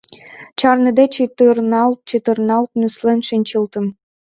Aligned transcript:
Чарныде 0.59 1.05
чытырналт-чытырналт 1.15 2.69
нюслен 2.79 3.19
шинчылтым. 3.27 3.85